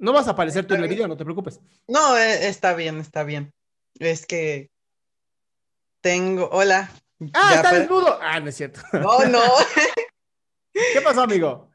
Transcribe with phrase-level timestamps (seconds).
[0.00, 1.60] No vas a aparecer tú en el video, no te preocupes.
[1.86, 3.52] No, eh, está bien, está bien.
[3.98, 4.70] Es que
[6.00, 6.48] tengo.
[6.50, 6.90] Hola.
[7.34, 8.18] ¡Ah, está para- desnudo!
[8.22, 8.80] Ah, no es cierto.
[8.94, 9.42] No, no.
[10.72, 11.70] ¿Qué pasó, amigo?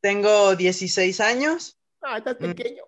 [0.00, 1.78] Tengo 16 años.
[2.02, 2.46] Ah, estás Mm.
[2.54, 2.82] pequeño.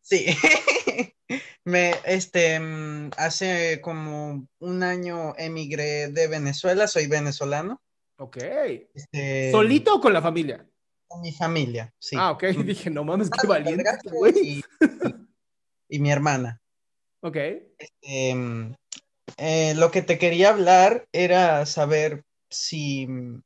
[0.00, 0.26] Sí.
[1.64, 7.80] Me, este, mm, hace como un año emigré de Venezuela, soy venezolano.
[8.18, 8.36] Ok.
[8.94, 10.64] Este, ¿Solito o con la familia?
[11.12, 12.16] Con mi familia, sí.
[12.18, 12.44] Ah, ok.
[12.64, 14.32] Dije, no mames, qué valiente, este güey.
[14.42, 14.62] y,
[15.08, 15.14] y-
[15.90, 16.58] y mi hermana.
[17.20, 17.36] Ok.
[18.00, 18.74] Em,
[19.36, 23.42] eh, lo que te quería hablar era saber si mm,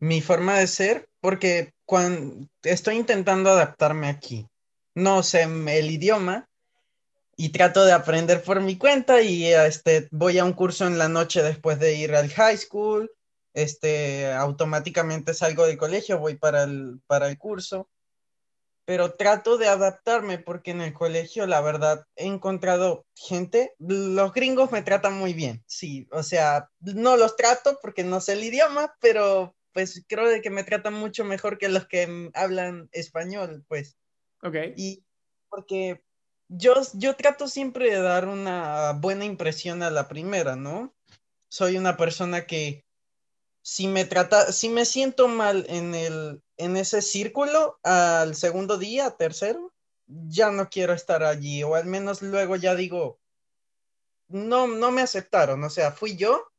[0.00, 4.46] mi forma de ser, porque cuando estoy intentando adaptarme aquí,
[4.94, 6.48] no sé m- el idioma
[7.36, 11.08] y trato de aprender por mi cuenta y este, voy a un curso en la
[11.08, 13.10] noche después de ir al high school,
[13.56, 17.88] este, automáticamente salgo del colegio, voy para el, para el curso
[18.86, 24.70] pero trato de adaptarme porque en el colegio, la verdad, he encontrado gente, los gringos
[24.70, 28.94] me tratan muy bien, sí, o sea, no los trato porque no sé el idioma,
[29.00, 33.98] pero pues creo de que me tratan mucho mejor que los que hablan español, pues,
[34.42, 34.54] Ok.
[34.76, 35.04] y
[35.48, 36.04] porque
[36.46, 40.94] yo, yo trato siempre de dar una buena impresión a la primera, ¿no?
[41.48, 42.85] Soy una persona que
[43.66, 49.16] si me trata, si me siento mal en el, en ese círculo, al segundo día,
[49.16, 49.74] tercero,
[50.06, 53.18] ya no quiero estar allí, o al menos luego ya digo,
[54.28, 56.52] no, no me aceptaron, o sea, fui yo,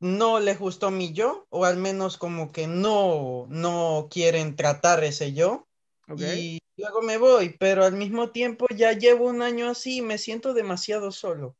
[0.00, 5.32] no les gustó mi yo, o al menos como que no, no quieren tratar ese
[5.32, 5.66] yo,
[6.14, 10.18] y luego me voy, pero al mismo tiempo ya llevo un año así y me
[10.18, 11.56] siento demasiado solo.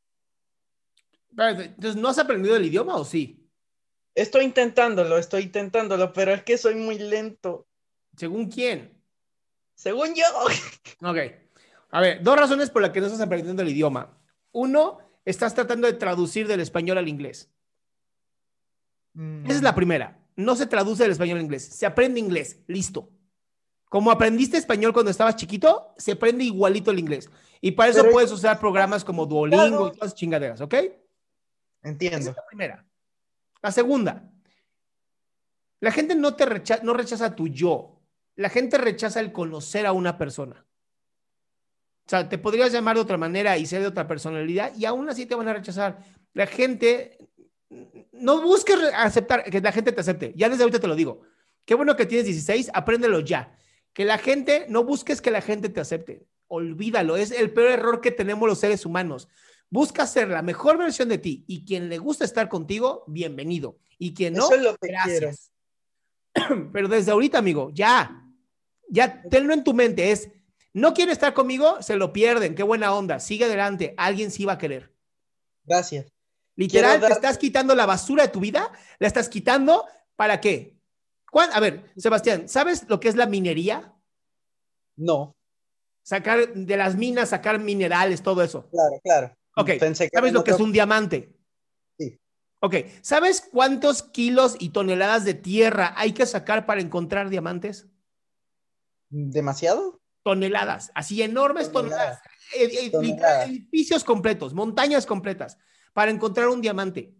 [1.35, 3.42] Entonces, ¿no has aprendido el idioma o sí?
[4.15, 7.65] Estoy intentándolo, estoy intentándolo, pero es que soy muy lento.
[8.15, 8.93] ¿Según quién?
[9.75, 10.23] Según yo.
[11.09, 11.17] Ok.
[11.91, 14.17] A ver, dos razones por las que no estás aprendiendo el idioma.
[14.51, 17.49] Uno, estás tratando de traducir del español al inglés.
[19.13, 20.19] Mm, Esa es la primera.
[20.35, 21.63] No se traduce del español al inglés.
[21.65, 22.59] Se aprende inglés.
[22.67, 23.09] Listo.
[23.89, 27.29] Como aprendiste español cuando estabas chiquito, se aprende igualito el inglés.
[27.61, 30.73] Y para eso Pero puedes es- usar programas como Duolingo y todas esas chingaderas, ¿ok?
[30.73, 30.93] Esa
[31.83, 32.29] Entiendo.
[32.31, 32.85] es la primera.
[33.63, 34.29] La segunda,
[35.79, 37.99] la gente no te recha- no rechaza tu yo.
[38.35, 40.65] La gente rechaza el conocer a una persona.
[42.05, 45.09] O sea, te podrías llamar de otra manera y ser de otra personalidad y aún
[45.09, 45.99] así te van a rechazar.
[46.33, 47.17] La gente,
[48.11, 50.33] no busques aceptar, que la gente te acepte.
[50.35, 51.21] Ya desde ahorita te lo digo.
[51.65, 53.55] Qué bueno que tienes 16, apréndelo ya.
[53.93, 56.25] Que la gente, no busques que la gente te acepte.
[56.47, 59.29] Olvídalo, es el peor error que tenemos los seres humanos.
[59.73, 63.79] Busca ser la mejor versión de ti y quien le gusta estar contigo, bienvenido.
[63.97, 65.51] Y quien no, Eso es lo que gracias.
[66.71, 68.23] Pero desde ahorita, amigo, ya,
[68.87, 70.11] ya tenlo en tu mente.
[70.11, 70.29] Es,
[70.73, 72.53] no quiere estar conmigo, se lo pierden.
[72.53, 73.19] Qué buena onda.
[73.19, 73.95] Sigue adelante.
[73.97, 74.93] Alguien sí va a querer.
[75.65, 76.05] Gracias.
[76.55, 79.85] Literal, dar- te estás quitando la basura de tu vida, la estás quitando
[80.15, 80.77] para qué?
[81.31, 83.91] ¿Cuán- A ver, Sebastián, ¿sabes lo que es la minería?
[84.97, 85.35] No,
[86.03, 88.69] Sacar de las minas, sacar minerales, todo eso.
[88.69, 89.35] claro, claro.
[89.55, 89.69] Ok,
[90.13, 91.35] ¿sabes lo que es un diamante?
[91.97, 92.19] Sí.
[92.59, 97.87] Ok, ¿sabes cuántos kilos y toneladas de tierra hay que sacar para encontrar diamantes?
[99.09, 100.01] ¿Demasiado?
[100.23, 102.21] Toneladas, así enormes toneladas.
[102.21, 102.81] Toneladas.
[102.81, 103.49] Eh, eh, Toneladas.
[103.49, 105.57] Edificios completos, montañas completas,
[105.93, 107.13] para encontrar un diamante.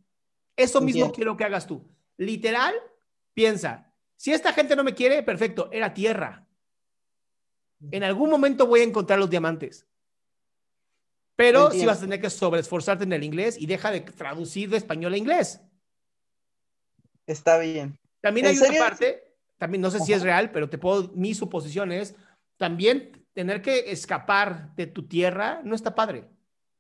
[0.56, 1.16] Eso mismo Entiendo.
[1.16, 1.88] quiero que hagas tú.
[2.18, 2.74] Literal,
[3.34, 6.48] piensa, si esta gente no me quiere, perfecto, era tierra.
[7.92, 9.86] En algún momento voy a encontrar los diamantes.
[11.36, 11.92] Pero sí Entiendo.
[11.92, 15.18] vas a tener que sobreesforzarte en el inglés y deja de traducir de español a
[15.18, 15.62] inglés.
[17.26, 17.98] Está bien.
[18.22, 18.82] También ¿En hay una serio?
[18.82, 19.24] parte,
[19.58, 22.16] también no sé si es real, pero te puedo, mi suposición es,
[22.58, 26.30] también tener que escapar de tu tierra no está padre.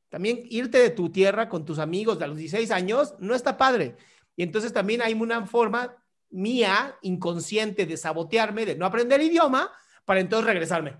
[0.09, 3.57] También irte de tu tierra con tus amigos de a los 16 años no está
[3.57, 3.95] padre.
[4.35, 5.95] Y entonces también hay una forma
[6.29, 9.71] mía, inconsciente, de sabotearme, de no aprender el idioma,
[10.05, 10.97] para entonces regresarme.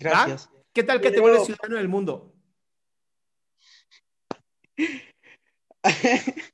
[0.00, 0.48] Gracias.
[0.72, 2.32] ¿Qué tal que te vuelves ciudadano del mundo?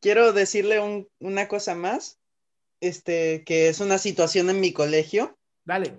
[0.00, 2.18] Quiero decirle un- una cosa más,
[2.80, 5.36] este, que es una situación en mi colegio.
[5.64, 5.94] Dale.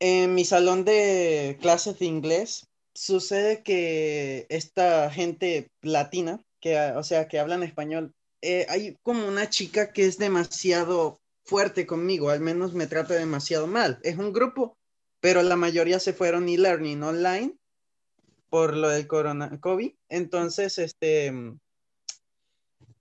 [0.00, 7.26] En mi salón de clases de inglés sucede que esta gente latina, que, o sea,
[7.26, 8.12] que hablan español,
[8.42, 13.66] eh, hay como una chica que es demasiado fuerte conmigo, al menos me trata demasiado
[13.66, 13.98] mal.
[14.02, 14.76] Es un grupo,
[15.24, 17.56] pero la mayoría se fueron e-learning online
[18.50, 19.90] por lo del corona COVID.
[20.10, 21.32] Entonces, este,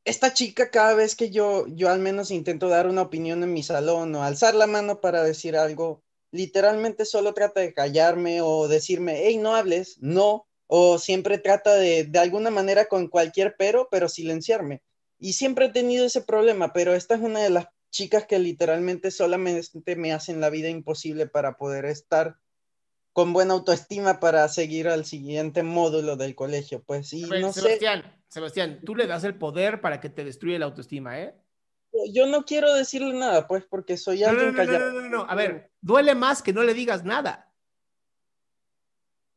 [0.06, 3.62] esta chica cada vez que yo, yo al menos intento dar una opinión en mi
[3.62, 9.24] salón o alzar la mano para decir algo, literalmente solo trata de callarme o decirme,
[9.26, 14.08] hey, no hables, no, o siempre trata de, de alguna manera con cualquier pero, pero
[14.08, 14.82] silenciarme.
[15.20, 19.12] Y siempre he tenido ese problema, pero esta es una de las chicas que literalmente
[19.12, 22.40] solamente me hacen la vida imposible para poder estar
[23.14, 26.84] con buena autoestima para seguir al siguiente módulo del colegio.
[26.84, 30.10] Pues, y A ver, no sé, Sebastián, Sebastián, tú le das el poder para que
[30.10, 31.36] te destruya la autoestima, ¿eh?
[32.12, 34.92] yo no quiero decirle nada, pues, porque soy No, no, alguien no, no, callado.
[34.94, 35.26] no, no, no.
[35.30, 37.54] A ver, duele más que no le digas nada.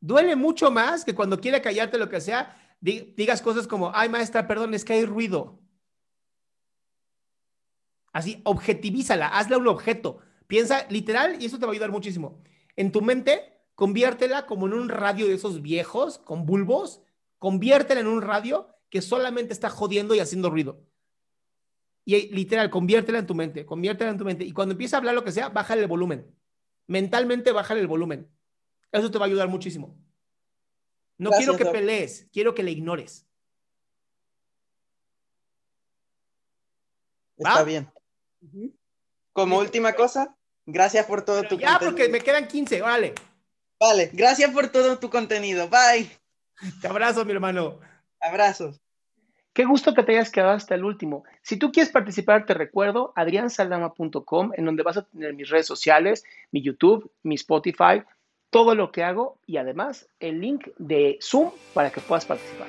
[0.01, 4.09] Duele mucho más que cuando quiere callarte lo que sea, di- digas cosas como, ay,
[4.09, 5.61] maestra, perdón, es que hay ruido.
[8.17, 10.21] Así, objetivízala, hazla un objeto.
[10.47, 12.41] Piensa literal y eso te va a ayudar muchísimo.
[12.75, 17.03] En tu mente, conviértela como en un radio de esos viejos con bulbos,
[17.39, 20.81] conviértela en un radio que solamente está jodiendo y haciendo ruido.
[22.07, 24.47] Y literal, conviértela en tu mente, conviértela en tu mente.
[24.47, 26.35] Y cuando empiece a hablar lo que sea, bájale el volumen.
[26.87, 28.31] Mentalmente, bájale el volumen.
[28.93, 29.95] Eso te va a ayudar muchísimo.
[31.19, 33.27] No Gracias, quiero que pelees, quiero que le ignores.
[37.37, 37.65] Está ¿Va?
[37.65, 37.91] bien.
[39.33, 41.91] Como última cosa, gracias por todo Pero tu ya, contenido.
[41.97, 43.15] porque me quedan 15, órale.
[43.79, 45.69] Vale, gracias por todo tu contenido.
[45.69, 46.11] Bye.
[46.81, 47.79] Te abrazo, mi hermano.
[48.21, 48.81] Abrazos.
[49.53, 51.25] Qué gusto que te hayas quedado hasta el último.
[51.43, 56.25] Si tú quieres participar, te recuerdo adriansaldama.com, en donde vas a tener mis redes sociales,
[56.51, 58.03] mi YouTube, mi Spotify,
[58.51, 62.69] todo lo que hago y además el link de Zoom para que puedas participar.